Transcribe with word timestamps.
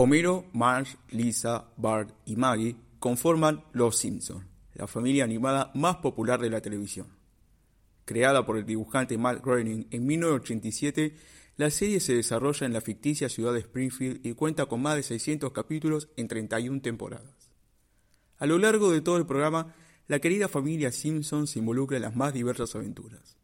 Homero, 0.00 0.44
Marge, 0.52 0.96
Lisa, 1.10 1.72
Bart 1.76 2.10
y 2.24 2.36
Maggie 2.36 2.76
conforman 3.00 3.64
Los 3.72 3.98
Simpson, 3.98 4.46
la 4.74 4.86
familia 4.86 5.24
animada 5.24 5.72
más 5.74 5.96
popular 5.96 6.40
de 6.40 6.50
la 6.50 6.60
televisión. 6.60 7.08
Creada 8.04 8.46
por 8.46 8.58
el 8.58 8.64
dibujante 8.64 9.18
Matt 9.18 9.42
Groening 9.44 9.88
en 9.90 10.06
1987, 10.06 11.16
la 11.56 11.70
serie 11.70 11.98
se 11.98 12.14
desarrolla 12.14 12.64
en 12.64 12.74
la 12.74 12.80
ficticia 12.80 13.28
ciudad 13.28 13.52
de 13.52 13.58
Springfield 13.58 14.24
y 14.24 14.34
cuenta 14.34 14.66
con 14.66 14.82
más 14.82 14.94
de 14.94 15.02
600 15.02 15.50
capítulos 15.50 16.08
en 16.16 16.28
31 16.28 16.80
temporadas. 16.80 17.50
A 18.36 18.46
lo 18.46 18.56
largo 18.58 18.92
de 18.92 19.00
todo 19.00 19.16
el 19.16 19.26
programa, 19.26 19.74
la 20.06 20.20
querida 20.20 20.46
familia 20.46 20.92
Simpson 20.92 21.48
se 21.48 21.58
involucra 21.58 21.96
en 21.96 22.04
las 22.04 22.14
más 22.14 22.32
diversas 22.32 22.76
aventuras. 22.76 23.36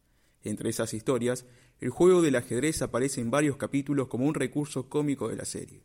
Entre 0.44 0.70
esas 0.70 0.94
historias, 0.94 1.46
el 1.80 1.90
juego 1.90 2.22
del 2.22 2.36
ajedrez 2.36 2.80
aparece 2.80 3.20
en 3.20 3.32
varios 3.32 3.56
capítulos 3.56 4.06
como 4.06 4.24
un 4.24 4.34
recurso 4.34 4.88
cómico 4.88 5.28
de 5.28 5.34
la 5.34 5.46
serie. 5.46 5.82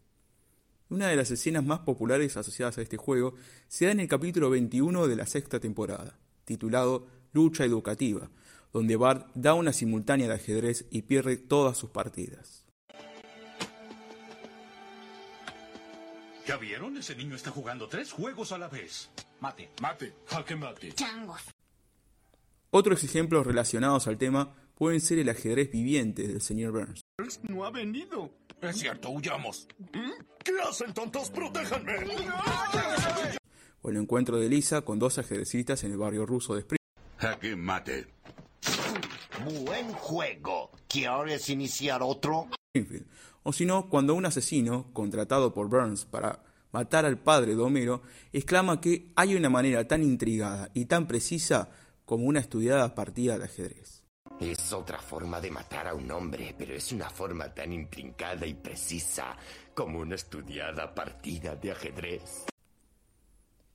Una 0.90 1.08
de 1.08 1.16
las 1.16 1.30
escenas 1.30 1.64
más 1.64 1.82
populares 1.82 2.36
asociadas 2.36 2.79
a 2.79 2.82
este 2.82 2.98
juego 2.98 3.36
se 3.68 3.86
da 3.86 3.92
en 3.92 4.00
el 4.00 4.07
capítulo 4.07 4.50
21 4.50 5.07
de 5.07 5.15
la 5.15 5.28
sexta 5.28 5.60
temporada, 5.60 6.18
titulado 6.46 7.06
Lucha 7.32 7.64
Educativa, 7.64 8.32
donde 8.74 8.96
Bart 8.96 9.28
da 9.36 9.54
una 9.54 9.71
simultánea 9.71 10.28
de 10.28 10.34
ajedrez 10.34 10.88
y 10.89 11.04
pierde 11.04 11.38
todas 11.38 11.78
sus 11.78 11.92
partidas. 11.92 12.65
¿Ya 16.48 16.57
vieron? 16.57 16.98
Ese 16.98 17.15
niño 17.15 17.36
está 17.36 17.51
jugando 17.51 17.87
tres 17.87 18.12
juegos 18.12 18.51
a 18.51 18.57
la 18.57 18.68
vez. 18.68 19.12
Mate. 19.42 19.70
Mate. 19.84 20.14
Jaque 20.26 20.56
mate. 20.56 20.92
Changos. 20.93 21.42
Otros 22.71 23.04
ejemplos 23.04 23.46
relacionados 23.46 24.07
al 24.07 24.18
tema 24.18 24.56
pueden 24.74 25.01
ser 25.01 25.20
el 25.20 25.29
ajedrez 25.29 25.71
viviente 25.71 26.28
del 26.28 26.42
señor 26.42 26.71
Burns. 26.71 27.01
No 27.48 27.64
ha 27.64 27.70
venido. 27.70 28.32
Es 28.62 28.78
cierto, 28.78 29.10
huyamos. 29.10 29.68
¿Qué 30.44 30.52
hacen, 30.68 30.94
tontos? 30.94 31.30
¡Protéjanme! 31.30 31.94
O 33.82 33.90
el 33.90 33.98
encuentro 33.98 34.38
de 34.38 34.50
Lisa 34.50 34.82
con 34.82 35.00
dos 35.00 35.18
ajedrecistas 35.18 35.84
en 35.84 35.92
el 35.92 35.98
barrio 35.98 36.26
ruso 36.26 36.56
de 36.56 36.66
Jaque 37.18 37.56
mate. 37.56 38.08
Buen 39.66 39.94
juego. 39.94 40.72
¿Quieres 40.88 41.50
iniciar 41.50 42.02
otro? 42.04 42.50
Springfield. 42.74 43.08
O 43.44 43.54
si 43.54 43.66
no, 43.66 43.90
cuando 43.90 44.14
un 44.16 44.26
asesino, 44.26 44.92
contratado 44.94 45.54
por 45.54 45.70
Burns 45.70 46.06
para 46.06 46.44
matar 46.72 47.06
al 47.06 47.18
padre 47.18 47.56
de 47.56 47.62
Homero, 47.62 48.02
exclama 48.34 48.82
que 48.82 49.12
hay 49.16 49.36
una 49.36 49.50
manera 49.50 49.88
tan 49.88 50.04
intrigada 50.04 50.70
y 50.73 50.86
tan 50.86 51.08
precisa 51.08 51.70
como 52.06 52.26
una 52.26 52.40
estudiada 52.40 52.96
partida 52.96 53.38
de 53.38 53.46
ajedrez. 53.46 53.98
Es 54.40 54.72
otra 54.72 55.00
forma 55.00 55.42
de 55.42 55.52
matar 55.52 55.90
a 55.90 55.94
un 55.94 56.09
hombre, 56.12 56.56
pero 56.58 56.73
es 56.73 56.94
una 56.94 57.09
forma 57.09 57.54
tan 57.54 57.73
intrincada 57.73 58.48
y 58.48 58.54
precisa 58.54 59.36
como 59.73 60.00
una 60.00 60.16
estudiada 60.16 60.95
partida 60.95 61.58
de 61.58 61.72
ajedrez. 61.72 62.45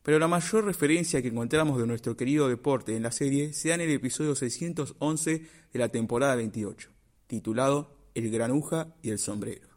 Pero 0.03 0.19
la 0.19 0.27
mayor 0.27 0.65
referencia 0.65 1.21
que 1.21 1.29
encontramos 1.29 1.79
de 1.79 1.87
nuestro 1.87 2.17
querido 2.17 2.49
deporte 2.49 2.97
en 2.97 3.03
la 3.03 3.13
serie 3.13 3.53
se 3.53 3.69
da 3.69 3.75
en 3.75 3.83
el 3.83 3.91
episodio 3.91 4.35
611 4.35 5.47
de 5.73 5.79
la 5.79 5.89
temporada 5.89 6.35
28, 6.35 6.91
titulado 7.27 7.99
El 8.15 8.31
granuja 8.31 8.95
y 9.03 9.11
el 9.11 9.19
sombrero. 9.19 9.69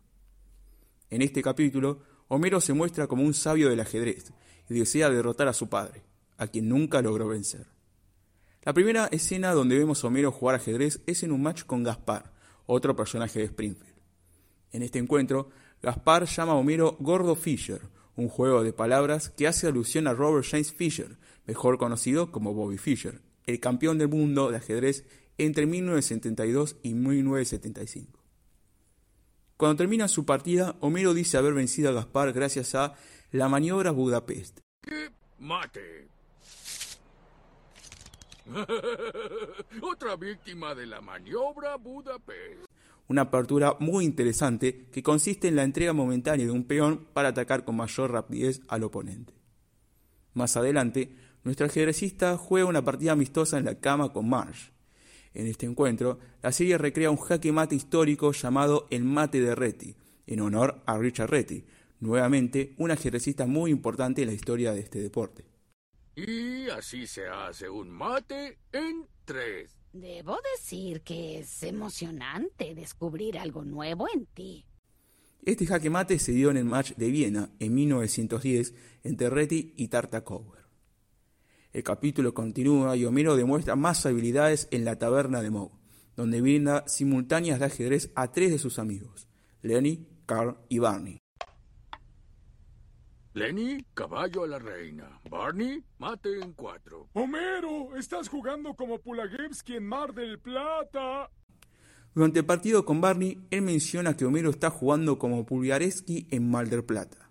En 1.10 1.22
este 1.22 1.42
capítulo, 1.42 2.00
Homero 2.30 2.62
se 2.62 2.72
muestra 2.72 3.08
como 3.08 3.24
un 3.24 3.34
sabio 3.34 3.70
del 3.70 3.82
ajedrez 3.82 4.32
y 4.70 4.74
desea 4.74 5.10
derrotar 5.10 5.50
a 5.50 5.54
su 5.54 5.68
padre, 5.68 6.04
a 6.38 6.48
quien 6.48 6.70
nunca 6.70 7.02
logró 7.02 7.28
vencer. 7.28 7.77
La 8.68 8.74
primera 8.74 9.08
escena 9.14 9.54
donde 9.54 9.78
vemos 9.78 10.04
a 10.04 10.08
Homero 10.08 10.30
jugar 10.30 10.56
ajedrez 10.56 11.00
es 11.06 11.24
en 11.24 11.32
un 11.32 11.42
match 11.42 11.64
con 11.64 11.84
Gaspar, 11.84 12.34
otro 12.66 12.98
personaje 12.98 13.40
de 13.40 13.46
Springfield. 13.46 13.96
En 14.74 14.84
este 14.84 15.00
encuentro, 15.00 15.52
Gaspar 15.82 16.26
llama 16.26 16.52
a 16.52 16.56
Homero 16.56 16.98
Gordo 17.00 17.38
Fisher, 17.38 17.80
un 18.18 18.28
juego 18.28 18.66
de 18.66 18.74
palabras 18.74 19.30
que 19.30 19.48
hace 19.48 19.68
alusión 19.68 20.06
a 20.06 20.14
Robert 20.14 20.46
James 20.46 20.74
Fisher, 20.74 21.18
mejor 21.46 21.78
conocido 21.78 22.30
como 22.30 22.54
Bobby 22.54 22.78
Fischer, 22.78 23.22
el 23.46 23.62
campeón 23.62 24.00
del 24.00 24.10
mundo 24.10 24.52
de 24.52 24.58
ajedrez 24.58 25.06
entre 25.38 25.66
1972 25.66 26.76
y 26.84 26.94
1975. 26.94 28.20
Cuando 29.56 29.78
termina 29.78 30.10
su 30.10 30.26
partida, 30.26 30.76
Homero 30.82 31.14
dice 31.14 31.38
haber 31.38 31.54
vencido 31.54 31.88
a 31.92 31.94
Gaspar 31.94 32.34
gracias 32.34 32.76
a 32.76 32.96
la 33.32 33.48
maniobra 33.48 33.92
Budapest. 33.92 34.60
Mate. 35.40 36.17
Otra 39.82 40.16
víctima 40.16 40.74
de 40.76 40.86
la 40.86 41.02
maniobra 41.02 41.76
Budapest. 41.76 42.66
Una 43.08 43.24
apertura 43.24 43.76
muy 43.80 44.06
interesante 44.06 44.88
que 44.92 45.04
consiste 45.04 45.48
en 45.48 45.56
la 45.56 45.64
entrega 45.64 45.94
momentánea 45.94 46.46
de 46.46 46.52
un 46.52 46.66
peón 46.66 47.08
para 47.14 47.30
atacar 47.30 47.64
con 47.64 47.78
mayor 47.78 48.12
rapidez 48.12 48.62
al 48.68 48.84
oponente. 48.84 49.34
Más 50.34 50.58
adelante, 50.58 51.16
nuestro 51.44 51.66
ajedrecista 51.66 52.38
juega 52.38 52.68
una 52.68 52.84
partida 52.84 53.14
amistosa 53.14 53.58
en 53.58 53.66
la 53.66 53.80
cama 53.80 54.12
con 54.12 54.28
Marge. 54.28 54.72
En 55.34 55.48
este 55.48 55.66
encuentro, 55.66 56.20
la 56.42 56.52
serie 56.52 56.78
recrea 56.78 57.12
un 57.12 57.18
jaque 57.18 57.52
mate 57.52 57.76
histórico 57.76 58.32
llamado 58.34 58.88
el 58.90 59.04
mate 59.04 59.40
de 59.40 59.56
Reti, 59.56 59.96
en 60.26 60.42
honor 60.42 60.82
a 60.86 60.98
Richard 60.98 61.30
Reti, 61.30 61.64
nuevamente 62.00 62.74
un 62.78 62.92
ajedrecista 62.92 63.46
muy 63.46 63.72
importante 63.72 64.22
en 64.22 64.28
la 64.28 64.34
historia 64.34 64.74
de 64.74 64.82
este 64.82 65.00
deporte. 65.00 65.47
Y 66.18 66.68
así 66.72 67.06
se 67.06 67.28
hace 67.28 67.70
un 67.70 67.92
mate 67.92 68.58
en 68.72 69.06
tres. 69.24 69.78
Debo 69.94 70.40
decir 70.56 71.02
que 71.02 71.38
es 71.38 71.62
emocionante 71.62 72.74
descubrir 72.74 73.38
algo 73.38 73.64
nuevo 73.64 74.08
en 74.12 74.26
ti. 74.26 74.66
Este 75.46 75.68
jaque 75.68 75.92
mate 75.92 76.18
se 76.18 76.32
dio 76.32 76.50
en 76.50 76.58
el 76.58 76.66
match 76.66 76.94
de 76.96 77.12
Viena 77.12 77.52
en 77.60 77.76
1910 77.76 78.74
entre 79.04 79.30
Reti 79.30 79.76
y 79.78 79.90
Tartakower. 79.90 80.66
El 81.72 81.84
capítulo 81.84 82.34
continúa 82.34 82.98
y 82.98 83.06
Homero 83.06 83.36
demuestra 83.36 83.76
más 83.76 84.04
habilidades 84.08 84.68
en 84.72 84.86
la 84.86 84.98
taberna 84.98 85.44
de 85.44 85.52
Moe, 85.52 85.70
donde 86.16 86.42
brinda 86.42 86.84
simultáneas 86.88 87.60
de 87.60 87.66
ajedrez 87.66 88.12
a 88.16 88.32
tres 88.32 88.50
de 88.50 88.58
sus 88.58 88.80
amigos, 88.80 89.28
Lenny, 89.62 90.08
Carl 90.26 90.58
y 90.68 90.80
Barney. 90.80 91.20
Lenny, 93.34 93.86
caballo 93.94 94.44
a 94.44 94.48
la 94.48 94.60
reina. 94.60 95.20
Barney, 95.30 95.84
mate 96.00 96.40
en 96.40 96.54
cuatro. 96.54 97.10
Homero, 97.14 97.96
estás 97.96 98.30
jugando 98.30 98.74
como 98.74 99.00
Pulagevsky 99.00 99.76
en 99.76 99.86
Mar 99.86 100.14
del 100.14 100.40
Plata. 100.40 101.30
Durante 102.18 102.40
el 102.40 102.46
partido 102.46 102.84
con 102.84 103.00
Barney, 103.00 103.38
él 103.52 103.62
menciona 103.62 104.18
que 104.18 104.26
Homero 104.26 104.50
está 104.50 104.72
jugando 104.72 105.20
como 105.20 105.46
Pulgareski 105.46 106.28
en 106.32 106.50
Mar 106.50 106.68
del 106.68 106.84
Plata. 106.84 107.30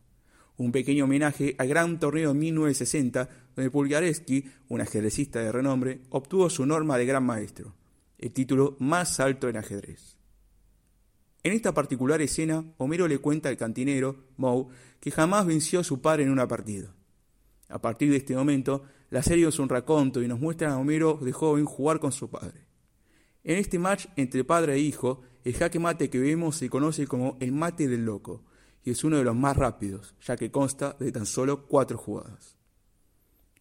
Un 0.59 0.71
pequeño 0.71 1.07
homenaje 1.07 1.57
al 1.59 1.67
gran 1.67 1.99
torneo 1.99 2.33
de 2.33 2.39
1960, 2.39 3.29
donde 3.57 3.71
Pulgareski, 3.73 4.45
un 4.69 4.81
ajedrecista 4.81 5.41
de 5.41 5.51
renombre, 5.51 6.03
obtuvo 6.11 6.49
su 6.51 6.65
norma 6.67 6.99
de 6.99 7.07
gran 7.07 7.25
maestro, 7.25 7.75
el 8.19 8.33
título 8.33 8.77
más 8.79 9.19
alto 9.19 9.49
en 9.49 9.57
ajedrez. 9.57 10.16
En 11.47 11.53
esta 11.53 11.73
particular 11.73 12.21
escena, 12.23 12.65
Homero 12.77 13.07
le 13.07 13.19
cuenta 13.19 13.49
al 13.49 13.57
cantinero, 13.57 14.17
Moe, 14.37 14.67
que 14.99 15.13
jamás 15.13 15.47
venció 15.47 15.79
a 15.79 15.85
su 15.85 16.01
padre 16.01 16.25
en 16.25 16.31
una 16.31 16.49
partida. 16.49 16.93
A 17.69 17.81
partir 17.81 18.11
de 18.11 18.17
este 18.17 18.35
momento, 18.35 18.83
la 19.11 19.23
serie 19.23 19.47
es 19.47 19.61
un 19.61 19.69
raconto 19.69 20.21
y 20.21 20.27
nos 20.27 20.41
muestra 20.41 20.73
a 20.73 20.77
Homero 20.77 21.21
de 21.23 21.31
joven 21.31 21.65
jugar 21.65 22.01
con 22.01 22.11
su 22.11 22.29
padre. 22.29 22.67
En 23.45 23.59
este 23.59 23.79
match 23.79 24.07
entre 24.17 24.43
padre 24.43 24.75
e 24.75 24.81
hijo, 24.81 25.23
el 25.45 25.55
jaque 25.55 25.79
mate 25.79 26.11
que 26.11 26.19
vemos 26.19 26.57
se 26.57 26.69
conoce 26.69 27.07
como 27.07 27.37
el 27.39 27.53
mate 27.53 27.87
del 27.87 28.05
loco, 28.05 28.43
y 28.83 28.91
es 28.91 29.05
uno 29.05 29.17
de 29.17 29.23
los 29.23 29.37
más 29.37 29.57
rápidos, 29.57 30.17
ya 30.27 30.37
que 30.37 30.51
consta 30.51 30.97
de 30.99 31.13
tan 31.13 31.27
solo 31.27 31.69
cuatro 31.69 31.97
jugadas. 31.97 32.57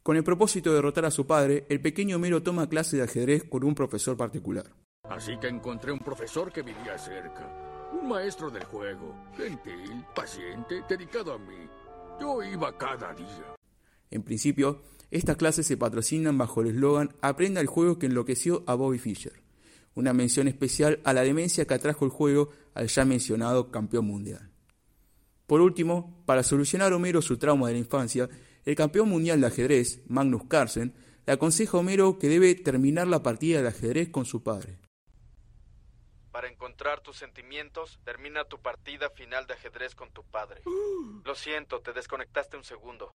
Con 0.01 0.18
el 0.18 0.24
propósito 0.24 0.72
de 0.72 0.78
derrotar 0.78 1.06
a 1.06 1.12
su 1.12 1.28
padre, 1.28 1.68
el 1.69 1.81
pequeño 1.81 2.16
Homero 2.16 2.41
toma 2.41 2.68
clase 2.68 2.97
de 2.97 3.03
ajedrez 3.03 3.44
con 3.44 3.63
un 3.63 3.75
profesor 3.75 4.18
particular. 4.18 4.74
Así 5.07 5.38
que 5.38 5.50
encontré 5.50 5.91
un 5.91 6.00
profesor 6.00 6.51
que 6.51 6.63
vivía 6.63 6.97
cerca. 6.97 7.75
Un 8.01 8.09
maestro 8.09 8.51
del 8.51 8.63
juego, 8.66 9.16
gentil, 9.38 10.03
paciente, 10.13 10.83
dedicado 10.88 11.33
a 11.33 11.38
mí. 11.38 11.69
Yo 12.19 12.44
iba 12.44 12.77
cada 12.77 13.13
día. 13.13 13.56
En 14.12 14.21
principio, 14.21 14.81
estas 15.12 15.38
clases 15.38 15.65
se 15.65 15.77
patrocinan 15.77 16.38
bajo 16.38 16.62
el 16.62 16.68
eslogan 16.68 17.15
Aprenda 17.21 17.62
el 17.62 17.68
juego 17.68 17.97
que 17.97 18.07
enloqueció 18.07 18.63
a 18.68 18.75
Bobby 18.75 19.00
Fischer, 19.00 19.42
una 19.94 20.13
mención 20.13 20.47
especial 20.47 21.00
a 21.06 21.13
la 21.13 21.21
demencia 21.21 21.65
que 21.65 21.74
atrajo 21.74 22.03
el 22.03 22.12
juego 22.12 22.50
al 22.74 22.88
ya 22.88 23.06
mencionado 23.06 23.71
campeón 23.71 24.07
mundial. 24.07 24.51
Por 25.47 25.62
último, 25.62 26.21
para 26.25 26.44
solucionar 26.44 26.92
Homero 26.92 27.21
su 27.21 27.38
trauma 27.38 27.68
de 27.68 27.74
la 27.74 27.80
infancia, 27.80 28.30
el 28.65 28.75
campeón 28.75 29.09
mundial 29.09 29.39
de 29.39 29.47
ajedrez, 29.47 30.01
Magnus 30.07 30.44
Carlsen, 30.47 30.94
le 31.25 31.33
aconseja 31.33 31.77
a 31.77 31.80
Homero 31.80 32.19
que 32.19 32.27
debe 32.27 32.56
terminar 32.56 33.07
la 33.07 33.24
partida 33.24 33.62
de 33.62 33.69
ajedrez 33.69 34.09
con 34.09 34.25
su 34.25 34.44
padre. 34.44 34.80
Para 36.35 36.49
encontrar 36.49 36.99
tus 36.99 37.15
sentimientos, 37.15 37.97
termina 38.03 38.43
tu 38.43 38.59
partida 38.59 39.09
final 39.09 39.47
de 39.47 39.53
ajedrez 39.53 39.95
con 39.95 40.11
tu 40.11 40.21
padre. 40.21 40.61
Lo 41.23 41.33
siento, 41.33 41.79
te 41.79 41.93
desconectaste 41.93 42.57
un 42.57 42.65
segundo. 42.65 43.15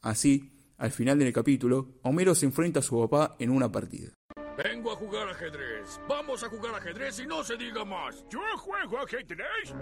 Así, 0.00 0.50
al 0.78 0.90
final 0.90 1.18
del 1.18 1.30
capítulo, 1.30 1.88
Homero 2.04 2.34
se 2.34 2.46
enfrenta 2.46 2.80
a 2.80 2.82
su 2.82 2.98
papá 3.02 3.36
en 3.38 3.50
una 3.50 3.70
partida. 3.70 4.12
Vengo 4.56 4.92
a 4.92 4.96
jugar 4.96 5.28
ajedrez. 5.28 6.00
Vamos 6.08 6.42
a 6.42 6.48
jugar 6.48 6.74
ajedrez 6.74 7.20
y 7.20 7.26
no 7.26 7.44
se 7.44 7.58
diga 7.58 7.84
más. 7.84 8.24
¿Yo 8.30 8.40
juego 8.56 8.96
ajedrez? 8.96 9.74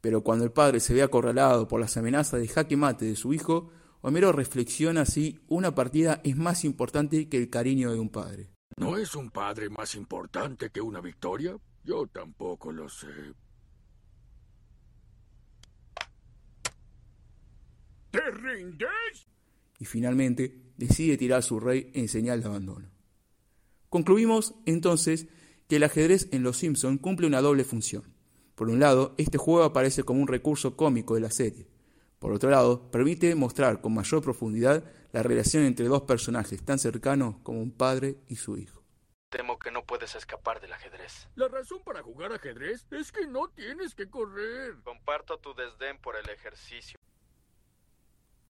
Pero 0.00 0.24
cuando 0.24 0.44
el 0.44 0.50
padre 0.50 0.80
se 0.80 0.92
ve 0.92 1.04
acorralado 1.04 1.68
por 1.68 1.80
las 1.80 1.96
amenazas 1.96 2.40
de 2.40 2.48
jaque 2.48 2.76
mate 2.76 3.04
de 3.04 3.14
su 3.14 3.32
hijo, 3.32 3.70
Homero 4.00 4.32
reflexiona 4.32 5.04
si 5.04 5.38
una 5.46 5.76
partida 5.76 6.20
es 6.24 6.36
más 6.36 6.64
importante 6.64 7.28
que 7.28 7.36
el 7.36 7.48
cariño 7.48 7.92
de 7.92 8.00
un 8.00 8.08
padre. 8.08 8.50
¿No 8.80 8.96
es 8.96 9.14
un 9.14 9.30
padre 9.30 9.68
más 9.68 9.94
importante 9.94 10.70
que 10.70 10.80
una 10.80 11.02
victoria? 11.02 11.54
Yo 11.84 12.06
tampoco 12.06 12.72
lo 12.72 12.88
sé. 12.88 13.08
¿Te 18.10 18.30
rindes? 18.30 19.28
Y 19.78 19.84
finalmente 19.84 20.72
decide 20.78 21.18
tirar 21.18 21.40
a 21.40 21.42
su 21.42 21.60
rey 21.60 21.90
en 21.92 22.08
señal 22.08 22.40
de 22.40 22.48
abandono. 22.48 22.88
Concluimos 23.90 24.54
entonces 24.64 25.28
que 25.68 25.76
el 25.76 25.84
ajedrez 25.84 26.30
en 26.32 26.42
Los 26.42 26.56
Simpson 26.56 26.96
cumple 26.96 27.26
una 27.26 27.42
doble 27.42 27.64
función. 27.64 28.14
Por 28.54 28.70
un 28.70 28.80
lado, 28.80 29.14
este 29.18 29.36
juego 29.36 29.62
aparece 29.62 30.04
como 30.04 30.22
un 30.22 30.28
recurso 30.28 30.74
cómico 30.78 31.16
de 31.16 31.20
la 31.20 31.30
serie. 31.30 31.68
Por 32.20 32.32
otro 32.32 32.50
lado, 32.50 32.90
permite 32.90 33.34
mostrar 33.34 33.80
con 33.80 33.94
mayor 33.94 34.22
profundidad 34.22 34.84
la 35.10 35.22
relación 35.22 35.64
entre 35.64 35.86
dos 35.86 36.02
personajes 36.02 36.62
tan 36.62 36.78
cercanos 36.78 37.36
como 37.42 37.62
un 37.62 37.72
padre 37.72 38.18
y 38.28 38.36
su 38.36 38.58
hijo. 38.58 38.82
Temo 39.30 39.58
que 39.58 39.70
no 39.70 39.86
puedes 39.86 40.14
escapar 40.14 40.60
del 40.60 40.74
ajedrez. 40.74 41.30
La 41.34 41.48
razón 41.48 41.82
para 41.82 42.02
jugar 42.02 42.32
ajedrez 42.32 42.86
es 42.90 43.10
que 43.10 43.26
no 43.26 43.48
tienes 43.48 43.94
que 43.94 44.10
correr. 44.10 44.74
Comparto 44.84 45.38
tu 45.38 45.54
desdén 45.54 45.98
por 45.98 46.14
el 46.14 46.28
ejercicio, 46.28 46.99